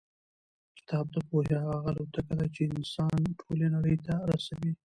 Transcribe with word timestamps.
کتاب 0.77 1.05
د 1.15 1.17
پوهې 1.27 1.55
هغه 1.65 1.79
الوتکه 1.91 2.33
ده 2.39 2.45
چې 2.55 2.61
انسان 2.73 3.19
ټولې 3.41 3.67
نړۍ 3.75 3.95
ته 4.05 4.13
رسوي. 4.31 4.71